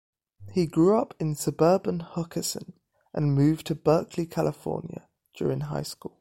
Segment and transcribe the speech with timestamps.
[0.51, 2.73] He grew up in suburban Hockessin
[3.13, 6.09] and moved to Berkeley, California during high school.